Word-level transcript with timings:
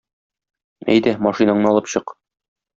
Әйдә, 0.95 1.15
машинаңны 1.27 1.71
алып 1.75 1.95
чык. 1.95 2.19